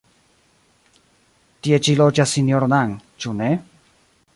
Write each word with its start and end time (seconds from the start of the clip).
Tie 1.67 1.79
ĉi 1.89 1.95
loĝas 2.01 2.35
Sinjoro 2.39 2.75
Nang, 2.77 3.01
ĉu 3.23 3.41
ne? 3.45 3.57